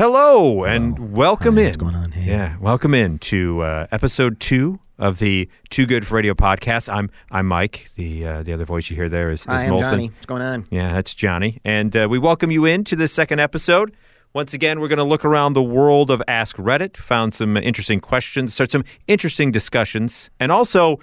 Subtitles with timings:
[0.00, 1.66] Hello and welcome Hi, in.
[1.66, 2.12] what's going on?
[2.12, 2.30] Hey.
[2.30, 6.90] Yeah, welcome in to uh, episode two of the Too Good for Radio podcast.
[6.90, 7.90] I'm I'm Mike.
[7.96, 9.90] The uh, the other voice you hear there is, is Hi, I'm Molson.
[9.90, 10.08] Johnny.
[10.08, 10.66] What's going on?
[10.70, 13.94] Yeah, that's Johnny, and uh, we welcome you into this second episode.
[14.32, 18.00] Once again, we're going to look around the world of Ask Reddit, found some interesting
[18.00, 20.96] questions, start some interesting discussions, and also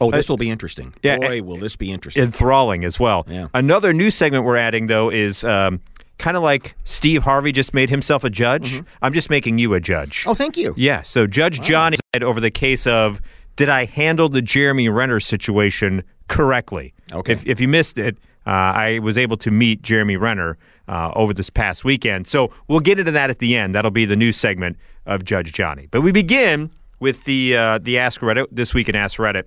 [0.00, 0.94] Oh, this will be interesting.
[1.02, 2.22] yeah, Boy, will this be interesting.
[2.22, 3.26] enthralling as well.
[3.28, 3.48] Yeah.
[3.52, 5.80] Another new segment we're adding though is um,
[6.18, 8.82] kind of like Steve Harvey just made himself a judge.
[9.02, 10.24] I'm just making you a judge.
[10.26, 10.74] oh, thank you.
[10.76, 11.02] Yeah.
[11.02, 13.20] So Judge Johnny said over the case of
[13.56, 16.94] did I handle the Jeremy Renner situation correctly?
[17.12, 17.32] Okay.
[17.32, 21.34] If, if you missed it, uh, I was able to meet Jeremy Renner uh, over
[21.34, 22.26] this past weekend.
[22.26, 23.74] So we'll get into that at the end.
[23.74, 24.76] That'll be the new segment
[25.06, 25.86] of Judge Johnny.
[25.90, 29.44] But we begin with the uh, the Ask Reddit this week in Ask Reddit.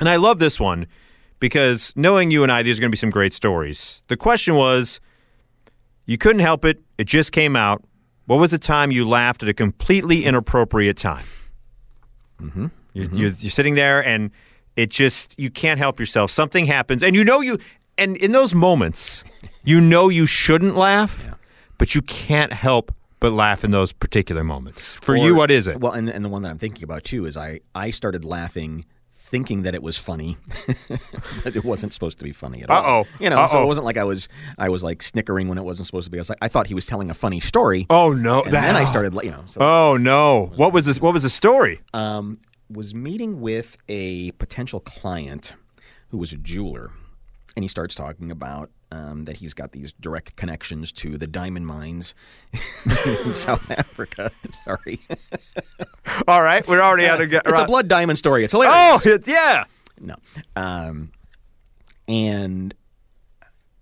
[0.00, 0.86] And I love this one
[1.40, 4.02] because knowing you and I, these are going to be some great stories.
[4.08, 5.00] The question was
[6.08, 7.84] you couldn't help it, it just came out.
[8.24, 11.24] What was the time you laughed at a completely inappropriate time?
[12.40, 12.66] Mm-hmm.
[12.94, 14.30] You're, You're, you're sitting there and
[14.74, 16.30] it just, you can't help yourself.
[16.30, 17.58] Something happens and you know you,
[17.98, 19.22] and in those moments,
[19.64, 21.28] you know you shouldn't laugh,
[21.76, 24.96] but you can't help but laugh in those particular moments.
[24.96, 25.78] For you, what is it?
[25.78, 28.86] Well, and, and the one that I'm thinking about too is I, I started laughing
[29.28, 30.36] thinking that it was funny,
[31.44, 33.02] but it wasn't supposed to be funny at all.
[33.02, 33.06] Uh-oh.
[33.20, 33.64] You know, so Uh-oh.
[33.64, 36.18] it wasn't like I was I was like snickering when it wasn't supposed to be.
[36.18, 37.86] I was like I thought he was telling a funny story.
[37.90, 38.42] oh no.
[38.42, 40.52] and then I started, you know, so Oh no.
[40.56, 41.00] What was this?
[41.00, 41.80] What was the story?
[41.94, 42.38] um,
[42.70, 45.54] was meeting with a potential client
[46.10, 46.90] who was a jeweler,
[47.56, 51.66] and he starts talking about um, that he's got these direct connections to the diamond
[51.66, 52.14] mines
[53.24, 54.30] in South Africa.
[54.64, 54.98] Sorry,
[56.28, 57.32] All right, we're already out of.
[57.32, 58.44] it's a blood diamond story.
[58.44, 59.06] It's hilarious.
[59.06, 59.64] Oh it- yeah.
[60.00, 60.14] no,
[60.56, 61.12] um,
[62.06, 62.74] and.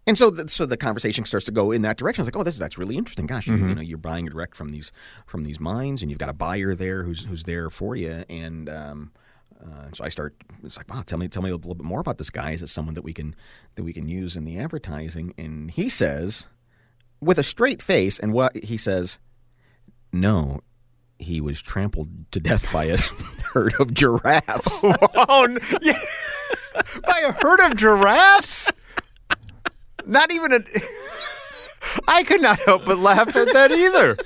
[0.09, 2.23] And so, the, so the conversation starts to go in that direction.
[2.23, 3.27] It's like, oh, this is that's really interesting.
[3.27, 4.93] Gosh, you, you know, you're buying direct from these
[5.27, 8.25] from these mines, and you've got a buyer there who's who's there for you.
[8.29, 9.11] And um,
[9.62, 10.35] uh, so I start.
[10.62, 12.53] It's like, wow, tell me tell me a little bit more about this guy.
[12.53, 13.35] Is it someone that we can
[13.75, 15.35] that we can use in the advertising?
[15.39, 16.47] And he says,
[17.20, 19.19] with a straight face, and what he says,
[20.13, 20.61] no,
[21.19, 22.98] he was trampled to death by a
[23.53, 24.83] herd of giraffes.
[25.29, 25.98] Oh, yeah.
[27.07, 28.73] by a herd of giraffes.
[30.07, 30.61] Not even a.
[32.07, 34.17] I could not help but laugh at that either.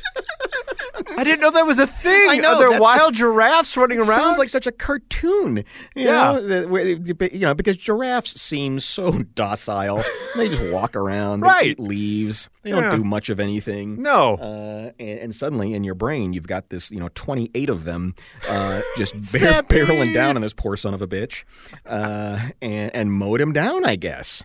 [1.20, 2.28] I didn't know that was a thing.
[2.30, 4.18] I know, Are there wild giraffes running around?
[4.18, 5.58] Sounds like such a cartoon.
[5.94, 6.32] You Yeah.
[6.32, 10.02] know, you know, because giraffes seem so docile.
[10.36, 11.66] they just walk around, Right.
[11.72, 12.48] eat leaves.
[12.62, 14.02] They don't do much of anything.
[14.02, 14.36] no.
[14.36, 18.14] Uh, and, and suddenly in your brain, you've got this, you know, 28 of them
[18.48, 21.44] uh, just bar- barreling down on this poor son of a bitch
[21.86, 24.44] uh, and, and mowed him down, I guess.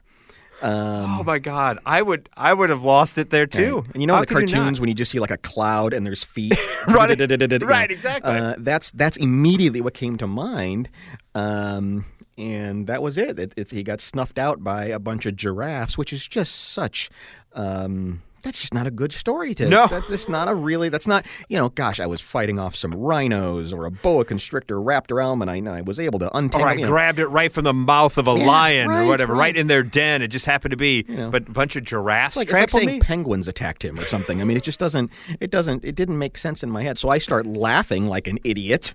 [0.62, 1.80] Um, oh my God!
[1.86, 2.30] I would.
[2.38, 3.84] I would have lost it there too.
[3.94, 5.38] and you know How in the could you cartoons when you just see like a
[5.38, 6.58] cloud and there's feet,
[6.88, 7.20] Right.
[7.62, 8.32] Right, exactly.
[8.32, 10.90] Uh, that's that's immediately what came to mind,
[11.36, 12.06] um,
[12.38, 13.38] and that was it.
[13.38, 17.10] it it's, he got snuffed out by a bunch of giraffes, which is just such.
[17.54, 19.68] Um, that's just not a good story to.
[19.68, 19.88] No.
[19.88, 20.88] that's just not a really.
[20.90, 21.26] That's not.
[21.50, 25.42] You know, gosh, I was fighting off some rhinos or a boa constrictor wrapped around,
[25.42, 26.68] and I, I was able to untangle.
[26.68, 29.06] Or I you know, grabbed it right from the mouth of a Yeah, lion or
[29.08, 29.40] whatever, right.
[29.40, 29.58] right.
[29.58, 30.22] in their den.
[30.22, 31.30] It just happened to be, know.
[31.30, 33.00] but a bunch of giraffes like, it's like saying me.
[33.00, 34.40] penguins attacked him or something.
[34.42, 35.12] I mean, it just doesn't.
[35.40, 35.84] It doesn't.
[35.84, 36.98] It didn't make sense in my head.
[36.98, 38.94] So I start laughing like an idiot.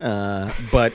[0.00, 0.92] Uh, but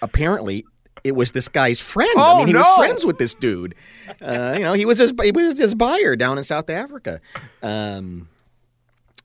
[0.00, 0.64] apparently,
[1.04, 2.10] it was this guy's friend.
[2.16, 2.60] Oh, I mean, he no.
[2.60, 3.74] was friends with this dude.
[4.20, 7.20] Uh, you know, he was his he was his buyer down in South Africa.
[7.62, 8.28] Um,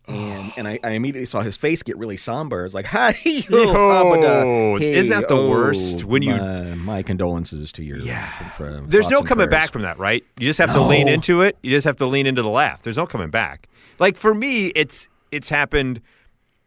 [0.07, 2.65] and and I, I immediately saw his face get really somber.
[2.65, 3.13] It's like, hi,
[3.49, 7.97] Yo, isn't that the worst when you- My, my condolences to your.
[7.99, 8.27] Yeah.
[8.49, 9.63] for- for There's no coming prayers.
[9.63, 10.23] back from that, right?
[10.37, 11.57] You just have to lean into it.
[11.63, 12.81] You just have to lean into the laugh.
[12.81, 13.69] There's no coming back.
[13.99, 16.01] Like for me, it's it's happened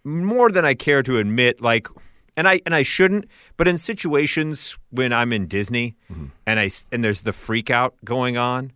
[0.03, 1.61] more than I care to admit.
[1.61, 1.89] Like,
[2.37, 3.27] and I and I shouldn't.
[3.57, 6.27] But in situations when I'm in Disney Mm-hmm.
[6.47, 8.73] and I and there's the freak out going on,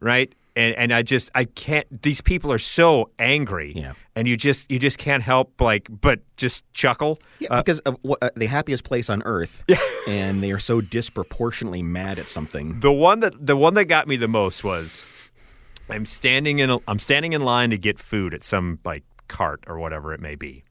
[0.00, 0.32] right?
[0.56, 2.02] And and I just I can't.
[2.02, 3.72] These people are so angry.
[3.74, 3.94] Yeah.
[4.16, 7.18] And you just you just can't help like but just chuckle.
[7.40, 9.64] Yeah, because of what, uh, the happiest place on earth,
[10.08, 12.78] and they are so disproportionately mad at something.
[12.78, 15.04] The one that the one that got me the most was
[15.90, 19.64] I'm standing in a, I'm standing in line to get food at some like cart
[19.66, 20.62] or whatever it may be,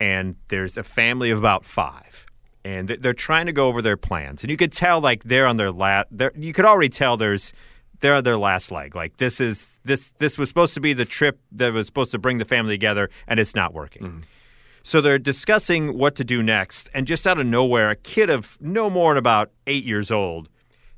[0.00, 2.26] and there's a family of about five,
[2.64, 5.56] and they're, trying to go over their plans, and you could tell like they're on
[5.56, 6.08] their last.
[6.36, 7.52] You could already tell there's
[8.00, 8.94] they're on their last leg.
[8.94, 12.18] Like this is this this was supposed to be the trip that was supposed to
[12.18, 14.02] bring the family together, and it's not working.
[14.02, 14.18] Mm-hmm.
[14.82, 18.56] So they're discussing what to do next, and just out of nowhere, a kid of
[18.60, 20.48] no more than about eight years old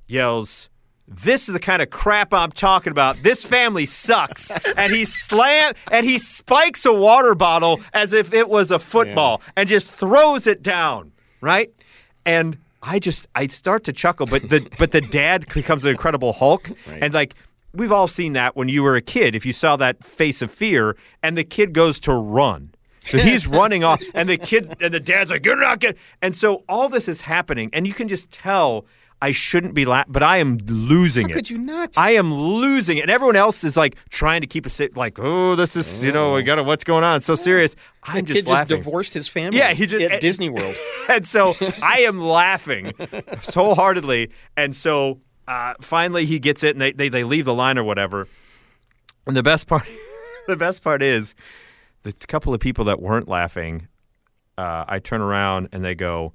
[0.06, 0.68] yells,
[1.10, 3.22] this is the kind of crap I'm talking about.
[3.22, 4.52] This family sucks.
[4.76, 9.42] and he slam and he spikes a water bottle as if it was a football
[9.56, 11.72] and just throws it down, right?
[12.24, 16.32] And I just I start to chuckle, but the but the dad becomes an incredible
[16.32, 17.34] Hulk, and like
[17.74, 19.34] we've all seen that when you were a kid.
[19.34, 22.72] If you saw that face of fear, and the kid goes to run.
[23.06, 26.34] So he's running off, and the kids and the dad's like, "You're not getting." And
[26.34, 28.86] so all this is happening, and you can just tell
[29.22, 31.34] I shouldn't be laughing, but I am losing How it.
[31.34, 31.98] could you not?
[31.98, 34.96] I am losing it, and everyone else is like trying to keep a safe.
[34.96, 37.16] Like, oh, this is you know, we got to what's going on?
[37.18, 37.76] It's so serious.
[38.04, 38.76] I'm the just kid laughing.
[38.76, 39.58] just divorced his family.
[39.58, 40.74] Yeah, he just- at Disney World.
[41.08, 42.92] and so I am laughing
[43.42, 44.30] so wholeheartedly.
[44.56, 47.84] And so uh, finally he gets it, and they, they they leave the line or
[47.84, 48.26] whatever.
[49.26, 49.86] And the best part,
[50.48, 51.34] the best part is
[52.04, 53.86] the couple of people that weren't laughing.
[54.56, 56.32] Uh, I turn around and they go,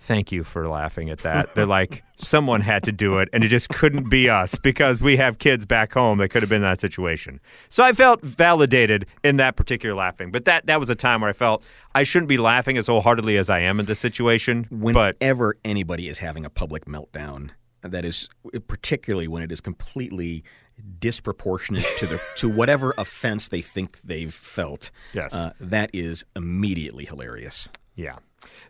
[0.00, 3.48] "Thank you for laughing at that." They're like, "Someone had to do it, and it
[3.48, 6.68] just couldn't be us because we have kids back home that could have been in
[6.68, 10.30] that situation." So I felt validated in that particular laughing.
[10.30, 11.62] But that that was a time where I felt
[11.94, 14.66] I shouldn't be laughing as wholeheartedly as I am in this situation.
[14.70, 17.50] but Whenever anybody is having a public meltdown,
[17.82, 18.28] that is
[18.66, 20.44] particularly when it is completely
[20.98, 24.90] disproportionate to the to whatever offense they think they've felt.
[25.12, 25.32] Yes.
[25.32, 27.68] uh, that is immediately hilarious.
[27.94, 28.16] Yeah.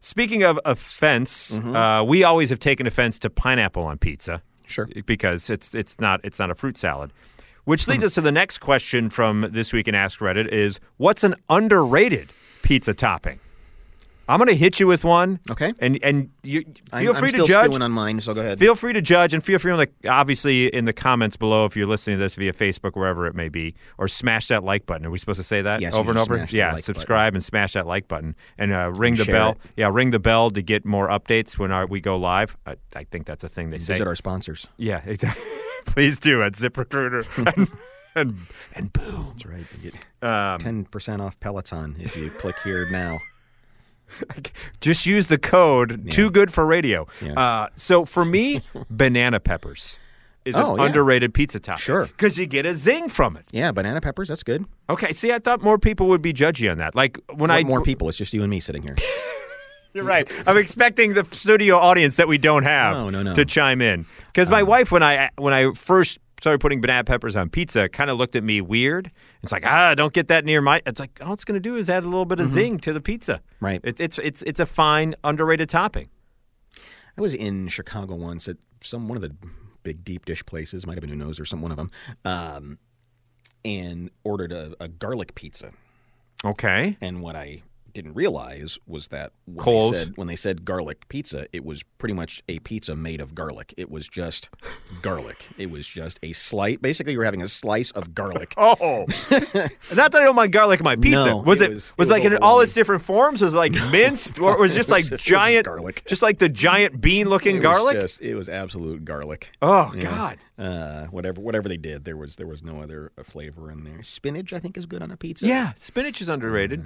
[0.00, 1.76] Speaking of offense, Mm-hmm.
[1.76, 4.42] uh, we always have taken offense to pineapple on pizza.
[4.66, 4.88] Sure.
[5.04, 7.12] Because it's it's not it's not a fruit salad.
[7.64, 7.92] Which Hmm.
[7.92, 11.34] leads us to the next question from this week in Ask Reddit is what's an
[11.48, 12.30] underrated
[12.62, 13.40] pizza topping?
[14.30, 15.40] I'm going to hit you with one.
[15.50, 15.72] Okay.
[15.80, 17.80] And and you feel I'm, I'm free still to judge.
[17.80, 18.58] on mine, so go ahead.
[18.58, 21.86] Feel free to judge and feel free, like obviously, in the comments below if you're
[21.86, 25.06] listening to this via Facebook, wherever it may be, or smash that like button.
[25.06, 26.46] Are we supposed to say that Yes, over and over?
[26.50, 29.50] yeah, like subscribe and smash that like button and uh, ring the bell.
[29.52, 29.58] it.
[29.76, 32.56] Yeah, ring the bell to get more updates when our, we go live.
[32.66, 33.94] I, I think that's a thing they say.
[33.94, 34.68] Visit our sponsors.
[34.76, 35.42] yeah, exactly.
[35.86, 37.68] Please do at ZipRecruiter and
[38.14, 38.38] and
[38.74, 39.26] and boom.
[39.30, 39.64] That's right.
[39.82, 43.18] You get Um, ten percent off Peloton if you click here now.
[44.80, 47.32] Just use the code "Too Good for Radio." Yeah.
[47.38, 49.98] Uh, so for me, banana peppers
[50.44, 50.86] is Oh, an yeah.
[50.86, 51.80] underrated pizza topping.
[51.82, 52.06] Sure.
[52.06, 53.44] because you get a zing from it.
[53.52, 54.28] Yeah, banana peppers.
[54.28, 54.64] That's good.
[54.88, 56.94] Okay, see, I thought more people would be judgy on that.
[56.94, 58.08] Like when I more people?
[58.08, 58.96] It's just you and me sitting here.
[59.92, 60.30] You're right.
[60.46, 63.34] I'm expecting the studio audience that we don't have No, no, no.
[63.34, 64.06] to chime in.
[64.28, 68.10] Because my wife, when I when I first started putting banana peppers on pizza, kind
[68.10, 69.10] of looked at me weird.
[69.42, 70.80] It's like, ah, don't get that near my.
[70.86, 72.92] It's like all it's going to do is add a little bit of zing to
[72.92, 73.40] the pizza.
[73.60, 73.80] Right.
[73.84, 76.08] It, it's it's it's a fine underrated topping.
[77.16, 79.34] I was in Chicago once at some one of the
[79.82, 81.90] big deep dish places, might have been Who Knows or some one of them,
[82.24, 82.78] um,
[83.64, 85.72] and ordered a, a garlic pizza.
[86.44, 86.96] Okay.
[87.00, 89.90] And what I didn't realize was that when Coles.
[89.92, 93.34] they said when they said garlic pizza, it was pretty much a pizza made of
[93.34, 93.74] garlic.
[93.76, 94.48] It was just
[95.02, 95.46] garlic.
[95.58, 96.76] It was just a slice.
[96.78, 98.54] Basically, you were having a slice of garlic.
[98.82, 99.04] Oh,
[99.94, 101.26] not that I don't mind garlic in my pizza.
[101.26, 103.42] No, was it it was- it was like in all its different forms?
[103.42, 106.02] Was it like minced, or was it just like was giant garlic.
[106.06, 107.96] just like the giant bean-looking garlic?
[107.96, 109.52] just- it was absolute garlic.
[109.62, 109.92] oh.
[109.98, 110.38] God.
[110.58, 114.02] Uh, whatever whatever they did, there was there was no other flavor in there.
[114.02, 115.46] Spinach, I think, is good on a pizza.
[115.46, 116.84] Yeah, spinach is underrated.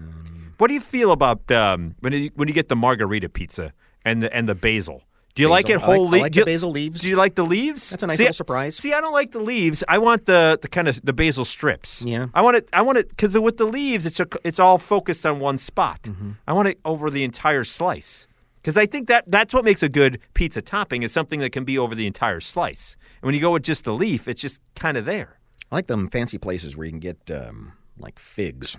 [0.58, 3.72] what do you feel about um, when you, when you get the margherita pizza
[4.04, 5.02] and the and the basil?
[5.34, 5.84] Do you like it Basil.
[5.84, 7.00] I like- whole I like do the basil leaves.
[7.00, 7.90] Do you like the leaves?
[7.90, 8.76] That's a nice See, little surprise.
[8.76, 9.82] See, I don't like the leaves.
[9.88, 12.02] I want the, the kind of the basil strips.
[12.02, 12.26] Yeah.
[12.32, 12.68] I want it.
[12.72, 16.02] I want it because with the leaves, it's a, it's all focused on one spot.
[16.02, 16.30] Mm-hmm.
[16.46, 18.28] I want it over the entire slice
[18.62, 21.64] because I think that that's what makes a good pizza topping is something that can
[21.64, 22.96] be over the entire slice.
[23.20, 25.40] And when you go with just the leaf, it's just kind of there.
[25.72, 28.76] I like them fancy places where you can get um, like figs.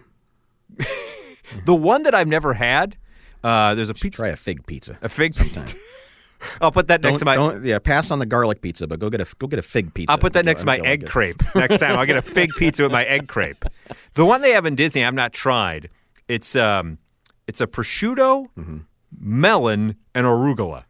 [1.65, 2.97] The one that I've never had,
[3.43, 4.97] uh, there's a pizza, Try a fig pizza.
[5.01, 5.65] a fig pizza.
[6.61, 7.65] I'll put that next Don't, to my.
[7.65, 10.11] yeah, pass on the garlic pizza, but go get a go get a fig pizza.
[10.11, 11.97] I'll put that next to my egg like crepe next time.
[11.97, 13.65] I'll get a fig pizza with my egg crepe.
[14.13, 15.89] The one they have in Disney, I've not tried.
[16.27, 16.99] It's um,
[17.47, 18.77] it's a prosciutto, Mm-hmm.
[19.19, 20.83] melon, and arugula.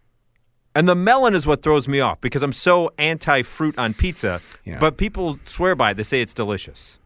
[0.74, 4.42] And the melon is what throws me off because I'm so anti-fruit on pizza.
[4.66, 4.78] Yeah.
[4.80, 5.94] But people swear by it.
[5.94, 7.00] They say it's delicious.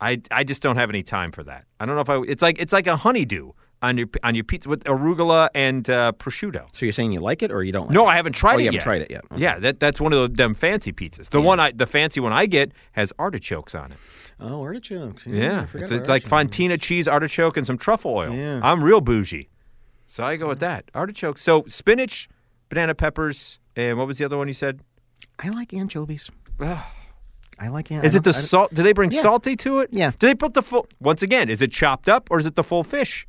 [0.00, 1.64] I, I just don't have any time for that.
[1.80, 2.18] I don't know if I.
[2.28, 6.12] It's like it's like a honeydew on your on your pizza with arugula and uh,
[6.18, 6.66] prosciutto.
[6.72, 8.10] So you're saying you like it or you don't like No, it?
[8.10, 8.82] I haven't tried Oh, it you haven't yet.
[8.82, 9.24] tried it yet.
[9.32, 9.40] Okay.
[9.42, 11.30] Yeah, that that's one of the, them fancy pizzas.
[11.30, 13.98] The one I the fancy one I get has artichokes on it.
[14.40, 15.26] Oh, artichokes.
[15.26, 18.32] Yeah, Yeah, it's, it's like fontina cheese, artichoke, and some truffle oil.
[18.32, 18.60] Yeah.
[18.62, 19.48] I'm real bougie,
[20.06, 21.38] so I go with that artichoke.
[21.38, 22.28] So spinach,
[22.68, 24.80] banana peppers, and what was the other one you said?
[25.40, 26.30] I like anchovies.
[27.60, 28.72] I like an- Is it the I salt?
[28.74, 29.20] Do they bring Yeah.
[29.22, 29.90] salty to it?
[29.92, 30.12] Yeah.
[30.18, 30.86] Do they put the full?
[31.00, 33.26] Once again, is it chopped up or is it the full fish?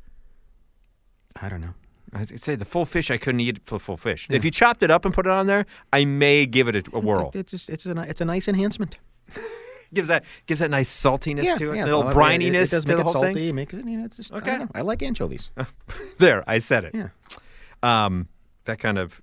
[1.40, 1.74] I don't know.
[2.12, 4.26] I was say the full fish I couldn't eat for full fish.
[4.30, 6.96] If you chopped it up and put it on there, I may give it a,
[6.96, 7.30] a whirl.
[7.34, 8.98] It's just, it's a it's a nice enhancement.
[9.94, 11.84] gives that gives that nice saltiness Yeah, to it, yeah.
[11.84, 13.34] a little Well, brininess It, it does to make the it whole salty.
[13.34, 13.48] thing.
[13.48, 14.50] It makes it, you know, it's just, I, Okay.
[14.58, 14.68] don't know.
[14.74, 15.50] I like anchovies.
[16.18, 16.94] There, I said it.
[16.94, 17.08] Yeah.
[17.82, 18.28] Um,
[18.64, 19.22] that kind of,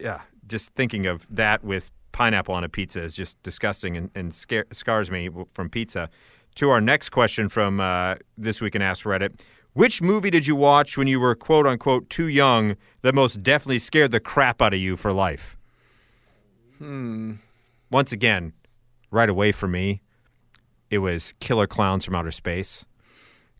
[0.00, 0.22] yeah.
[0.46, 4.66] Just thinking of that with pineapple on a pizza is just disgusting and, and scare,
[4.72, 6.08] scars me from pizza.
[6.56, 9.40] To our next question from uh, this week in Ask Reddit:
[9.72, 13.78] Which movie did you watch when you were quote unquote too young that most definitely
[13.78, 15.56] scared the crap out of you for life?
[16.78, 17.34] Hmm.
[17.90, 18.52] Once again,
[19.10, 20.02] right away for me,
[20.90, 22.84] it was Killer Clowns from Outer Space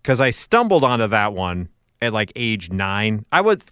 [0.03, 1.69] because I stumbled onto that one
[2.03, 3.25] at like age nine.
[3.31, 3.65] I was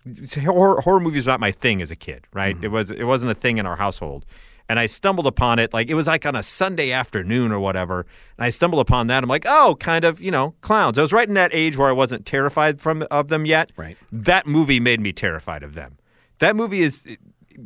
[0.44, 2.56] horror, horror movies not my thing as a kid, right?
[2.62, 4.24] It was it wasn't a thing in our household,
[4.70, 8.06] and I stumbled upon it like it was like on a Sunday afternoon or whatever,
[8.38, 9.24] and I stumbled upon that.
[9.24, 10.96] I'm like, oh, kind of, you know, clowns.
[10.96, 13.72] I was right in that age where I wasn't terrified from of them yet.
[13.76, 13.96] Right.
[14.12, 15.98] That movie made me terrified of them.
[16.38, 17.04] That movie is.
[17.04, 17.18] It,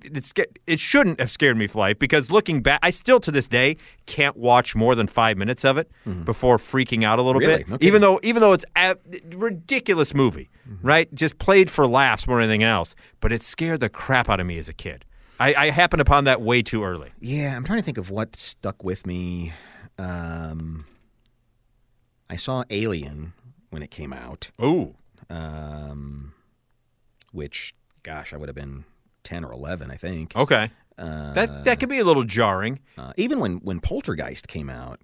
[0.03, 0.33] it's,
[0.67, 3.77] it shouldn't have scared me for life because looking back, I still to this day
[4.07, 6.25] can't watch more than five minutes of it mm-hmm.
[6.25, 7.65] before freaking out a little Really?
[7.65, 7.73] bit.
[7.75, 7.87] Okay.
[7.87, 8.97] Even though even though it's a
[9.37, 10.85] ridiculous movie, mm-hmm.
[10.85, 11.15] right?
[11.15, 12.95] Just played for laughs more than anything else.
[13.21, 15.05] But it scared the crap out of me as a kid.
[15.41, 17.11] I, I happened upon that way too early.
[17.21, 19.53] Yeah, I'm trying to think of what stuck with me.
[19.99, 20.85] Um,
[22.31, 23.33] I saw Alien
[23.71, 24.95] when it came out, Ooh.
[25.31, 26.33] um,
[27.33, 28.85] which, gosh, I would have been
[29.25, 30.35] 10 or 11, I think.
[30.37, 30.71] Okay.
[30.97, 32.81] that that could be a little jarring.
[32.97, 35.01] Uh, even when, when Poltergeist came out,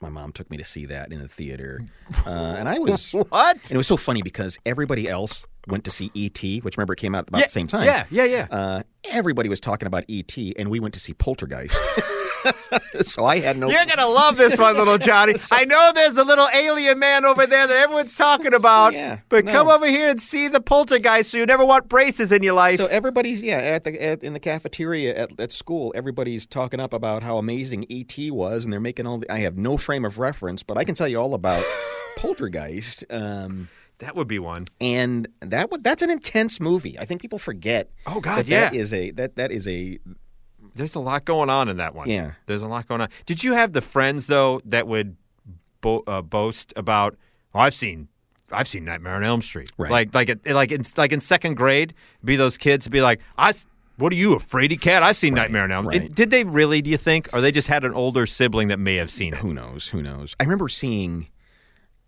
[0.00, 1.84] my mom took me to see that in the theater.
[2.26, 3.12] Uh, and I was.
[3.12, 3.56] What?
[3.64, 6.98] And it was so funny because everybody else went to see E.T., which remember it
[6.98, 7.84] came out about yeah, the same time.
[7.84, 8.46] Yeah, yeah, yeah.
[8.50, 11.76] Uh, everybody was talking about E.T., and we went to see Poltergeist.
[13.02, 13.68] so I had no.
[13.68, 15.34] You're gonna love this one, little Johnny.
[15.52, 18.92] I know there's a little alien man over there that everyone's talking about.
[18.92, 19.52] Yeah, but no.
[19.52, 22.76] come over here and see the poltergeist, so you never want braces in your life.
[22.76, 25.92] So everybody's yeah at the at, in the cafeteria at, at school.
[25.96, 29.18] Everybody's talking up about how amazing ET was, and they're making all.
[29.18, 31.64] The, I have no frame of reference, but I can tell you all about
[32.16, 33.04] Poltergeist.
[33.10, 34.66] Um, that would be one.
[34.80, 36.98] and that would that's an intense movie.
[36.98, 37.90] I think people forget.
[38.06, 38.80] Oh, God, that that yeah.
[38.80, 39.98] is a that that is a
[40.74, 42.08] There's a lot going on in that one.
[42.08, 42.32] Yeah.
[42.46, 43.08] There's a lot going on.
[43.26, 45.16] Did you have the friends though that would
[45.80, 47.16] bo- uh, boast about?
[47.54, 48.08] Oh, I've seen,
[48.50, 49.70] I've seen Nightmare on Elm Street.
[49.78, 49.90] Right.
[49.90, 53.20] Like, like, it, like in like in second grade, be those kids to be like,
[53.38, 53.52] I.
[53.96, 55.04] What are you, a fraidy cat?
[55.04, 55.86] I've seen Nightmare on Elm.
[55.86, 56.12] right.
[56.12, 56.82] Did they really?
[56.82, 59.38] Do you think, or they just had an older sibling that may have seen it?
[59.38, 60.34] who knows who knows.
[60.40, 61.28] I remember seeing.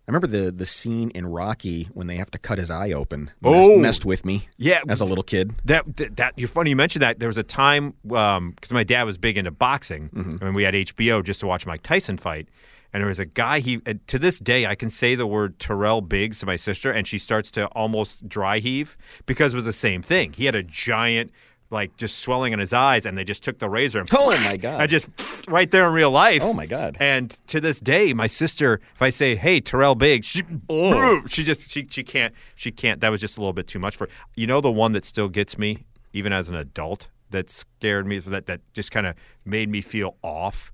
[0.07, 3.31] I remember the the scene in Rocky when they have to cut his eye open.
[3.41, 3.77] Messed, Oh.
[3.77, 4.47] messed with me.
[4.57, 4.79] Yeah.
[4.87, 5.53] as a little kid.
[5.65, 7.19] That, that that you're funny you mentioned that.
[7.19, 10.45] There was a time because my dad was big into boxing, Mm-hmm.
[10.45, 12.47] and we had HBO just to watch Mike Tyson fight.
[12.93, 13.59] And there was a guy.
[13.59, 17.05] He to this day I can say the word Tyrell Biggs to my sister, and
[17.05, 18.95] she starts to almost dry heave
[19.25, 20.31] because it was the same thing.
[20.33, 21.31] He had a giant,
[21.69, 24.57] like just swelling in his eyes, and they just took the razor and Oh my
[24.57, 24.81] god!
[24.81, 25.07] I just
[25.47, 26.41] right there in real life.
[26.41, 26.97] Oh, my God.
[26.99, 30.43] And to this day, my sister, if I say, "Hey, Tyrell Biggs," she,
[31.27, 33.01] she just she she can't she can't.
[33.01, 34.05] That was just a little bit too much for.
[34.07, 34.13] her.
[34.35, 38.19] You know, the one that still gets me, even as an adult, that scared me.
[38.19, 40.71] That that just kind of made me feel off.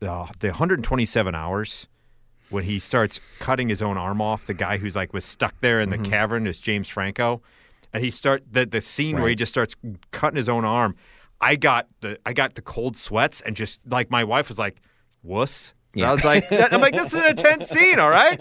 [0.00, 1.86] Uh, the 127 hours
[2.50, 4.46] when he starts cutting his own arm off.
[4.46, 7.40] The guy who's like was stuck there in the cavern is James Franco,
[7.92, 9.74] and he start the the scene where he just starts
[10.10, 10.96] cutting his own arm.
[11.40, 14.80] I got the I got the cold sweats and just like my wife was like,
[15.22, 18.40] "Wuss." And I was like, I'm like, this is an intense scene, all right?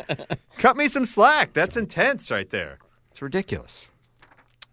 [0.58, 1.52] Cut me some slack.
[1.52, 2.80] That's intense right there.
[3.10, 3.90] It's ridiculous.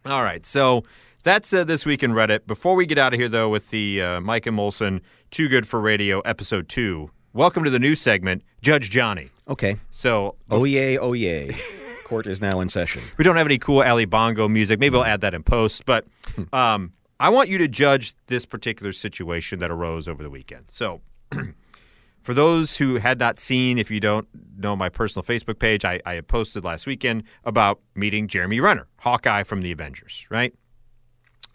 [0.06, 0.84] All right, so
[1.24, 2.46] that's uh, this week in Reddit.
[2.46, 5.00] Before we get out of here, though, with the uh, Mike and Molson
[5.32, 9.30] Too Good for Radio episode two, welcome to the new segment, Judge Johnny.
[9.48, 9.78] okay.
[9.90, 10.96] So Oh yay!
[10.98, 11.56] Oh yay!
[12.08, 13.02] Court is now in session.
[13.18, 14.80] we don't have any cool Ali Bongo music.
[14.80, 15.84] Maybe I'll add that in post.
[15.84, 16.06] But
[16.54, 20.70] um, I want you to judge this particular situation that arose over the weekend.
[20.70, 21.02] So,
[22.22, 26.00] for those who had not seen, if you don't know my personal Facebook page, I,
[26.06, 30.54] I had posted last weekend about meeting Jeremy Renner, Hawkeye from the Avengers, right?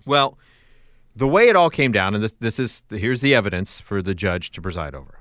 [0.06, 0.38] Well,
[1.16, 4.14] the way it all came down, and this, this is here's the evidence for the
[4.14, 5.20] judge to preside over.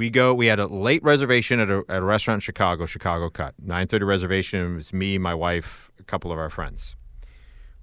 [0.00, 0.32] We go.
[0.32, 3.52] We had a late reservation at a, at a restaurant in Chicago, Chicago Cut.
[3.58, 4.72] Nine thirty reservation.
[4.72, 6.96] It was me, my wife, a couple of our friends.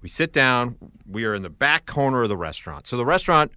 [0.02, 0.78] We sit down.
[1.08, 2.88] We are in the back corner of the restaurant.
[2.88, 3.52] So the restaurant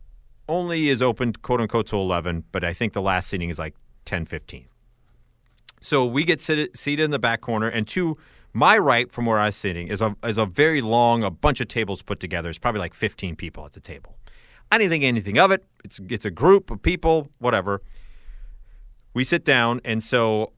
[0.48, 3.74] only is open, quote unquote, till eleven, but I think the last seating is like
[4.06, 4.68] 10, 15.
[5.82, 8.16] So we get seated, seated in the back corner, and to
[8.54, 11.62] my right, from where I was sitting, is a is a very long, a bunch
[11.62, 12.50] of tables put together.
[12.50, 14.18] It's probably like fifteen people at the table.
[14.72, 15.66] I didn't think anything of it.
[15.84, 17.82] It's it's a group of people, whatever
[19.14, 20.54] we sit down and so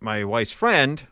[0.00, 1.06] my wife's friend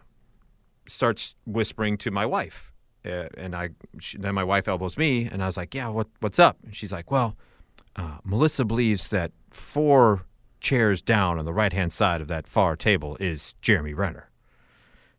[0.86, 2.68] starts whispering to my wife
[3.08, 6.08] uh, and I she, then my wife elbows me, and I was like, "Yeah, what
[6.20, 7.36] what's up?" And she's like, "Well,
[7.96, 10.24] uh, Melissa believes that four
[10.60, 14.30] chairs down on the right hand side of that far table is Jeremy Renner."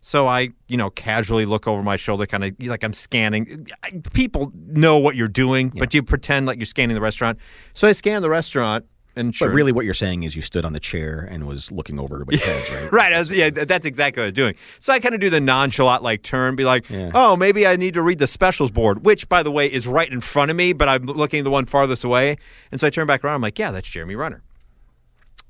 [0.02, 3.68] So I, you know, casually look over my shoulder, kind of like I'm scanning.
[4.14, 7.38] People know what you're doing, but you pretend like you're scanning the restaurant.
[7.74, 8.86] So I scan the restaurant,
[9.16, 11.72] and sure, But really, what you're saying is you stood on the chair and was
[11.72, 12.92] looking over everybody's heads, right?
[12.92, 13.18] Right.
[13.18, 14.56] Was, yeah, that's exactly what I was doing.
[14.80, 17.12] So I kind of do the nonchalant like turn, be like, Yeah.
[17.14, 20.10] oh, maybe I need to read the specials board, which, by the way, is right
[20.10, 22.38] in front of me, but I'm looking at the one farthest away.
[22.72, 23.36] And so I turn back around.
[23.36, 24.44] I'm like, yeah, that's Jeremy Renner.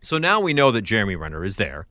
[0.01, 1.85] So now we know that Jeremy Renner is there.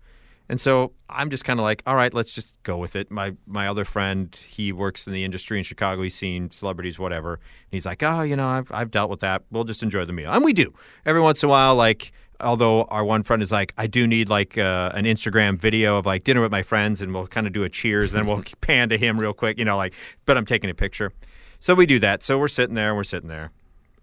[0.48, 3.10] And so I'm just kind of like, all right, let's just go with it.
[3.10, 6.02] My my other friend, he works in the industry in Chicago.
[6.02, 7.34] He's seen celebrities, whatever.
[7.34, 9.42] And he's like, oh, you know, I've, I've dealt with that.
[9.50, 10.32] We'll just enjoy the meal.
[10.32, 10.72] And we do.
[11.04, 14.28] Every once in a while, like, although our one friend is like, I do need
[14.30, 17.52] like uh, an Instagram video of like dinner with my friends and we'll kind of
[17.52, 18.12] do a cheers.
[18.12, 21.12] then we'll pan to him real quick, you know, like, but I'm taking a picture.
[21.60, 22.22] So we do that.
[22.22, 23.50] So we're sitting there and we're sitting there.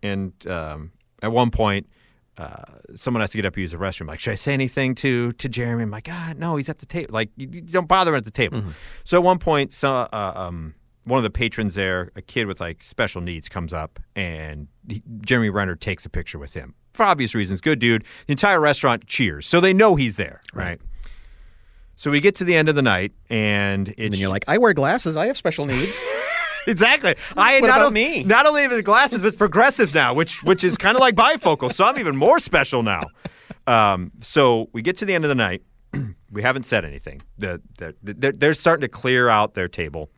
[0.03, 1.87] And um, at one point,
[2.37, 2.63] uh,
[2.95, 4.07] someone has to get up and use the restroom.
[4.07, 5.83] Like, should I say anything to to Jeremy?
[5.83, 7.13] I'm like, ah, no, he's at the table.
[7.13, 8.61] Like, you, you don't bother him at the table.
[9.03, 10.75] So at one point, so, uh, um,
[11.05, 15.03] one of the patrons there, a kid with like special needs, comes up and he,
[15.21, 17.61] Jeremy Renner takes a picture with him for obvious reasons.
[17.61, 18.03] Good dude.
[18.25, 20.81] The entire restaurant cheers, so they know he's there, right?
[21.95, 24.43] So we get to the end of the night, and it's And then you're like,
[24.49, 25.15] I wear glasses.
[25.15, 26.03] I have special needs.
[26.71, 27.15] Exactly.
[27.37, 28.23] I What not about on- me?
[28.23, 31.15] Not only have the glasses, but it's progressive now, which which is kind of like
[31.15, 31.71] bifocal.
[31.71, 33.03] So I'm even more special now.
[33.67, 35.61] Um, so we get to the end of the night.
[36.31, 37.21] we haven't said anything.
[37.37, 40.09] The, the, they're, they're starting to clear out their table.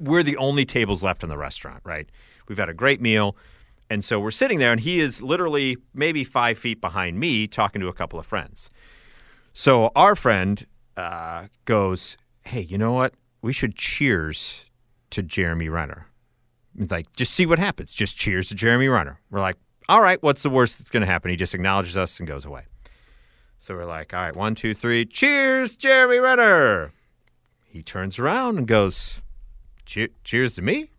[0.00, 2.08] We're the only tables left in the restaurant, right?
[2.48, 3.36] We've had a great meal.
[3.90, 7.80] And so we're sitting there, and he is literally maybe five feet behind me talking
[7.80, 8.70] to a couple of friends.
[9.52, 10.64] So our friend
[10.96, 13.14] uh, goes, Hey, you know what?
[13.42, 14.66] We should cheers
[15.12, 16.08] to Jeremy Renner.
[16.78, 17.92] It's like, just see what happens.
[17.92, 19.20] Just cheers to Jeremy Renner.
[19.30, 19.56] We're like,
[19.88, 21.30] all right, what's the worst that's going to happen?
[21.30, 22.64] He just acknowledges us and goes away.
[23.58, 26.92] So we're like, all right, one, two, three, cheers, Jeremy Renner.
[27.64, 29.22] He turns around and goes,
[29.86, 30.90] "Cheer- cheers to me?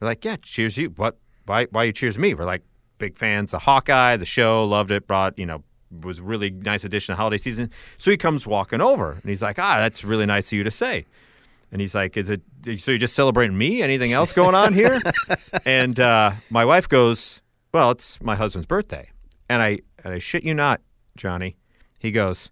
[0.00, 0.90] We're like, yeah, cheers you.
[0.90, 1.16] What?
[1.46, 1.66] Why?
[1.70, 2.34] Why you cheers to me?
[2.34, 2.62] We're like
[2.98, 5.62] big fans of Hawkeye, the show, loved it, brought, you know,
[6.02, 7.70] was a really nice addition to holiday season.
[7.96, 10.70] So he comes walking over and he's like, ah, that's really nice of you to
[10.70, 11.06] say.
[11.70, 12.42] And he's like, "Is it
[12.78, 12.92] so?
[12.92, 13.82] You're just celebrating me?
[13.82, 15.00] Anything else going on here?"
[15.66, 19.10] and uh, my wife goes, "Well, it's my husband's birthday."
[19.50, 20.80] And I, and I shit you not,
[21.16, 21.56] Johnny.
[21.98, 22.50] He goes,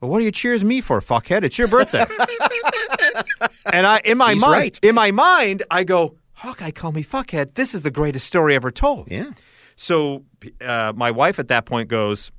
[0.00, 1.44] "Well, what do you cheers me for, fuckhead?
[1.44, 2.04] It's your birthday."
[3.72, 4.80] and I, in my He's mind, right.
[4.82, 7.54] in my mind, I go, "Hawkeye, call me fuckhead.
[7.54, 9.30] This is the greatest story ever told." yeah.
[9.76, 10.24] So
[10.60, 12.32] uh, my wife at that point goes,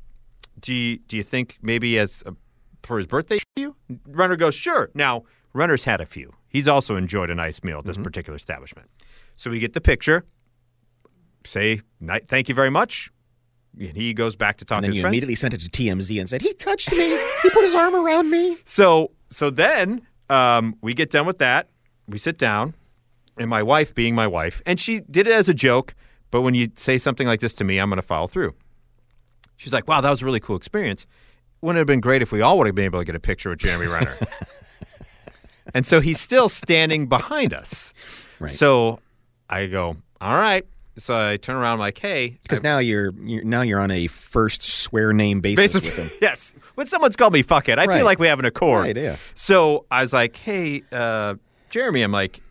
[0.60, 2.34] "Do you, do you think maybe as a,
[2.84, 5.24] for his birthday you?" Renner goes, "Sure." Now
[5.58, 6.34] Renner's had a few.
[6.48, 7.88] He's also enjoyed a nice meal at Mm-hmm.
[7.88, 8.89] this particular establishment.
[9.36, 10.24] So we get the picture.
[11.46, 11.82] Say,
[12.28, 13.12] "Thank you very much."
[13.80, 15.12] And he goes back to talk And to his you friends.
[15.13, 17.10] immediately sent it to TMZ and said, He touched me.
[17.43, 18.58] He put his arm around me.
[18.65, 21.70] So so then um, we get done with that.
[22.08, 22.74] We sit down,
[23.38, 25.93] and my wife, being my wife, and she did it as a joke.
[26.32, 28.54] But when you say something like this to me, I'm going to follow through.
[29.58, 31.06] She's like, "Wow, that was a really cool experience.
[31.62, 33.20] Wouldn't it have been great if we all would have been able to get a
[33.20, 34.15] picture with Jeremy Renner?"
[35.73, 37.93] and so he's still standing behind us.
[38.39, 38.51] Right.
[38.51, 38.99] So
[39.49, 40.65] I go, "All right."
[40.97, 44.08] So I turn around, I'm like, "Hey, Because now you're, you're now you're on a
[44.08, 46.10] first swear name basis, with him.
[46.21, 46.56] yes.
[46.75, 47.97] When someone's called me fuck it, I Right.
[47.97, 48.86] feel like we have an accord.
[48.86, 49.17] Right, yeah.
[49.36, 51.36] So I was like, hey, uh,
[51.69, 52.41] Jeremy, I'm like,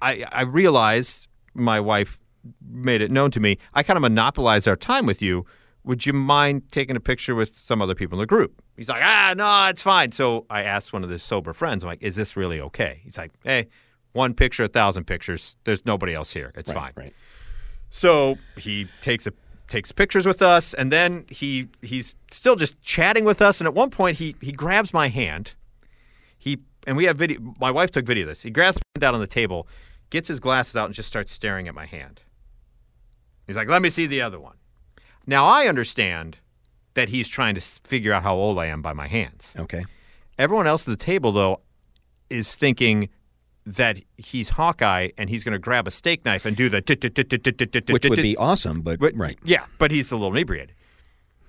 [0.00, 2.18] I, I realized my wife
[2.66, 3.58] made it known to me.
[3.74, 5.44] I kind of monopolized our time with you.
[5.84, 8.62] Would you mind taking a picture with some other people in the group?
[8.76, 10.12] He's like, ah, no, it's fine.
[10.12, 13.00] So I asked one of his sober friends, I'm like, is this really okay?
[13.02, 13.66] He's like, hey,
[14.12, 15.56] one picture, a thousand pictures.
[15.64, 16.52] There's nobody else here.
[16.54, 16.92] It's fine.
[16.96, 17.14] Right.
[17.90, 19.32] So he takes a
[19.68, 23.60] takes pictures with us, and then he he's still just chatting with us.
[23.60, 25.54] And at one point, he he grabs my hand.
[26.38, 27.54] He and we have video.
[27.60, 28.42] My wife took video of this.
[28.42, 29.66] He grabs my hand out on the table,
[30.10, 32.22] gets his glasses out, and just starts staring at my hand.
[33.46, 34.56] He's like, "Let me see the other one."
[35.26, 36.38] Now I understand
[36.94, 39.54] that he's trying to figure out how old I am by my hands.
[39.58, 39.84] Okay.
[40.38, 41.60] Everyone else at the table, though,
[42.28, 43.08] is thinking
[43.64, 46.82] that he's Hawkeye and he's going to grab a steak knife and do the
[47.90, 49.38] Which would be awesome, but, right.
[49.44, 50.74] Yeah, but he's a little inebriated.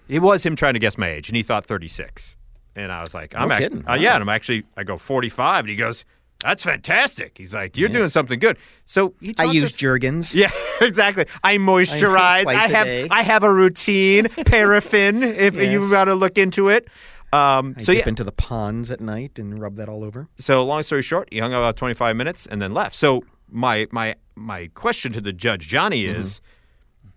[0.07, 2.35] It was him trying to guess my age, and he thought 36.
[2.75, 3.87] And I was like, I'm No ac- kidding.
[3.87, 6.05] uh, yeah, and I'm actually, I go 45, and he goes,
[6.43, 7.37] that's fantastic.
[7.37, 8.57] He's like, you're doing something good.
[8.85, 10.35] So I use us- Jergens.
[10.35, 10.51] yeah,
[10.81, 11.25] exactly.
[11.43, 12.45] I moisturize.
[12.45, 13.07] I a have.
[13.11, 14.27] I have a routine.
[14.45, 15.91] Paraffin, if you Yes.
[15.91, 16.87] want to look into it.
[17.31, 20.27] Um, I so dip yeah, into the ponds at night and rub that all over.
[20.37, 22.93] so long story short, he hung out about 25 minutes and then left.
[22.95, 26.41] So my my my question to the judge Johnny is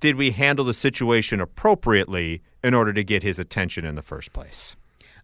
[0.00, 4.32] did we handle the situation appropriately in order to get his attention in the first
[4.32, 4.74] place?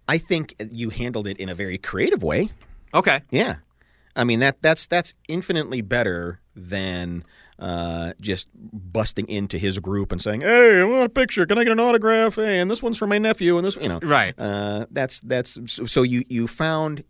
[0.09, 2.51] I think you handled it in a very creative way.
[2.93, 3.21] Okay.
[3.31, 3.57] Yeah,
[4.17, 7.25] I mean that that's that's infinitely better than
[7.59, 11.47] uh, just busting into his group and saying, "Hey, I want a picture.
[11.47, 12.37] Can I get an autograph?
[12.37, 14.35] Hey, and this one's for my nephew." And this, you know, Right.
[14.39, 17.05] Uh, that's that's so, so you you found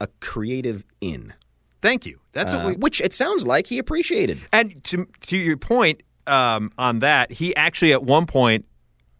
[0.00, 1.32] a creative in,
[1.80, 2.18] Thank you.
[2.32, 4.40] That's uh, we which it sounds like he appreciated.
[4.52, 8.66] And to to your point um, on that, he actually at one point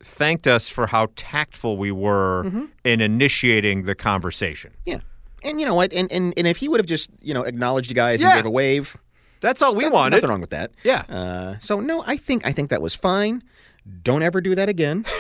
[0.01, 2.65] thanked us for how tactful we were Mm-hmm.
[2.85, 4.73] in initiating the conversation.
[4.85, 5.01] Yeah.
[5.45, 5.93] And you know what?
[5.93, 8.29] And, and and if he would have just you know acknowledged you guys Yeah.
[8.31, 8.97] and gave a wave,
[9.41, 10.17] That's all we Nothing- wanted.
[10.17, 10.71] Nothing wrong with that.
[10.85, 11.03] Yeah.
[11.09, 13.43] Uh, so no, I think I think that was fine.
[14.05, 15.05] Don't ever do that again.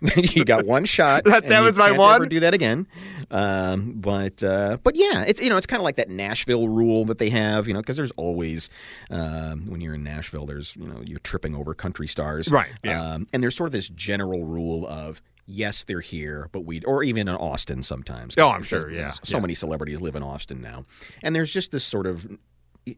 [0.00, 1.24] you got one shot.
[1.26, 2.14] That- and that you was my can't one?
[2.16, 2.86] Ever do that again?
[3.30, 7.04] Um, but uh, but yeah, it's you know it's kind of like that Nashville rule
[7.06, 7.66] that they have.
[7.66, 8.68] You know, because there's always
[9.10, 12.50] um, when you're in Nashville, there's you know you're tripping over country stars.
[12.52, 13.02] Right, yeah.
[13.14, 15.20] Um, and there's sort of this general rule of.
[15.46, 18.36] Yes, they're here, but we or even in Austin sometimes.
[18.36, 19.40] Oh, I'm sure, yeah, So yeah.
[19.40, 20.84] many celebrities live in Austin now,
[21.22, 22.26] and there's just this sort of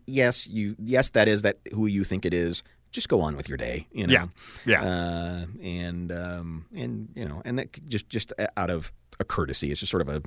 [0.07, 2.63] yes, you yes that is that who you think it is.
[2.91, 4.13] Just go on with your day, you know.
[4.15, 4.27] Yeah,
[4.65, 4.83] yeah.
[4.83, 9.81] Uh, and um, and you know, and that just just out of a courtesy, it's
[9.81, 10.23] just sort of a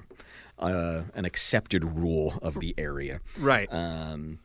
[0.64, 3.20] uh, an accepted rule of the area.
[3.40, 3.68] right.
[3.74, 4.40] Um,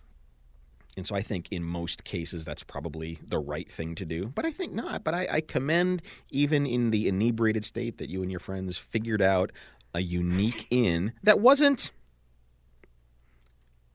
[0.97, 4.27] and so I think in most cases that's probably the right thing to do.
[4.35, 5.05] But I think not.
[5.05, 9.21] But I, I commend even in the inebriated state that you and your friends figured
[9.21, 9.53] out
[9.95, 11.91] a unique in that wasn't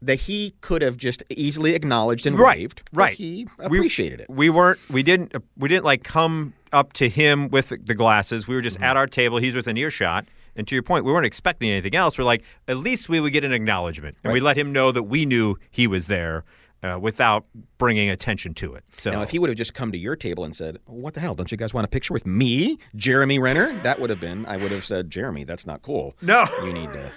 [0.02, 3.14] that he could have just easily acknowledged and Right, right.
[3.14, 4.30] He We- appreciated it.
[4.30, 8.56] we weren't we didn't we didn't like come up to him with the glasses we
[8.56, 8.86] were just mm-hmm.
[8.86, 12.18] at our table he's within earshot and to your point we weren't expecting anything else
[12.18, 15.04] we're like at least we would get an acknowledgement and we let him know that
[15.04, 16.44] we knew he was there
[16.84, 17.46] uh, without
[17.78, 20.44] bringing attention to it so Now, if he would have just come to your table
[20.44, 21.36] and said, "What the hell?
[21.36, 24.46] Don't you guys want a picture with me, Jeremy Renner?" That would have been.
[24.46, 26.15] I would have said, "Jeremy, that's not cool.
[26.22, 26.46] No.
[26.63, 27.12] you need to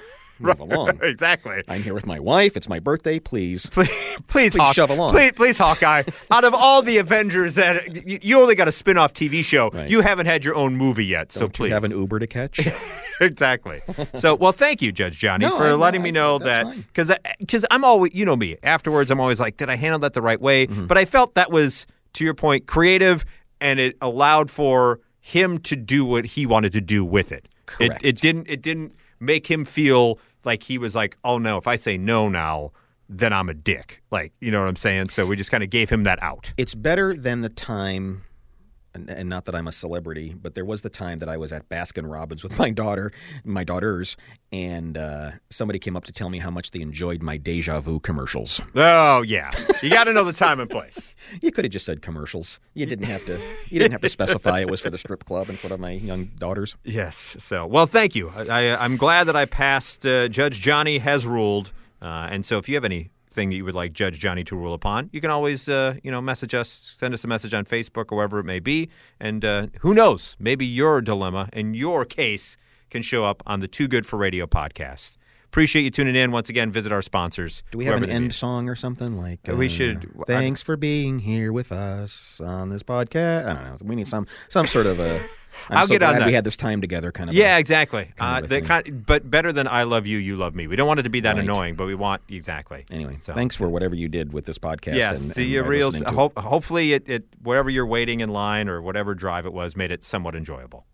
[0.45, 1.01] move along.
[1.03, 2.57] exactly I'm here with my wife.
[2.57, 3.19] It's my birthday.
[3.19, 3.89] Please." please,
[4.29, 5.13] please, Hawk- shove along.
[5.13, 6.03] Please, please, Hawkeye.
[6.31, 9.89] Out of all the Avengers that you, you only got a spin-off TV show, Right.
[9.89, 11.33] you haven't had your own movie yet.
[11.33, 12.61] so Don't please, you have an Uber to catch?
[13.21, 13.81] exactly.
[14.15, 17.11] So, well, thank you, Judge Johnny, No, for I- letting I- me know that because
[17.39, 18.57] because I'm always you know me.
[18.63, 20.67] Afterwards, I'm always like, did I handle that the right way?
[20.67, 20.87] Mm-hmm.
[20.87, 23.25] But I felt that was to your point, creative,
[23.61, 27.49] and it allowed for him to do what he wanted to do with it.
[27.67, 28.05] Correct.
[28.05, 28.47] It, it didn't.
[28.49, 32.29] It didn't make him feel like he was like, oh no, if I say no
[32.29, 32.73] now.
[33.07, 34.03] Then I'm a dick.
[34.11, 35.11] Like, you know what I'm saying?
[35.11, 36.53] So we just kind of gave him that out.
[36.57, 38.23] it's better than the time.
[38.95, 41.51] And, and not that I'm a celebrity, but there was the time that I was
[41.53, 43.11] at Baskin Robbins with my daughter,
[43.45, 44.17] my daughters,
[44.53, 47.99] and uh, somebody came up to tell me how much they enjoyed my deja vu
[47.99, 48.61] commercials.
[48.77, 49.51] Oh, yeah.
[49.83, 51.15] You got to know the time and place.
[51.43, 52.61] You could have just said commercials.
[52.75, 53.39] You didn't have to.
[53.69, 55.91] You didn't have to specify it was for the strip club in front of my
[55.91, 56.77] young daughters.
[56.85, 57.37] Yes.
[57.39, 58.31] So, well, thank you.
[58.37, 60.07] I, I, I'm glad that I passed.
[60.07, 62.85] Uh, Judge Johnny has ruled, uh, and so if you have
[63.35, 66.11] anything that you would like Judge Johnny to rule upon, you can always, uh, you
[66.11, 69.45] know, message us, send us a message on Facebook or wherever it may be, and
[69.45, 72.57] uh, who knows, maybe your dilemma and your case
[72.91, 75.17] can show up on the Too Good for Radio podcast.
[75.55, 76.33] Appreciate you tuning in.
[76.33, 77.63] Once again, visit our sponsors.
[77.71, 79.39] Do we have an end song or something like?
[79.49, 83.47] Uh, we should- I- Thanks for being here with us on this podcast.
[83.47, 83.77] I don't know.
[83.85, 85.21] We need some some sort of a.
[85.71, 86.27] I'm I'll so get on glad that.
[86.27, 87.37] We had this time together, kind of.
[87.37, 88.13] a- Yeah, exactly.
[88.19, 88.65] Uh, a the thing.
[88.65, 90.67] kind, but better than I love you, you love me.
[90.67, 91.45] We don't want it to be that Right.
[91.45, 92.85] annoying, but we want exactly.
[92.91, 94.97] Anyway, So- thanks for whatever you did with this podcast.
[94.97, 95.93] Yes, and, see you real.
[95.93, 96.09] to it.
[96.09, 99.93] Hope, hopefully, it, it wherever you're waiting in line or whatever drive it was made
[99.93, 100.85] it somewhat enjoyable.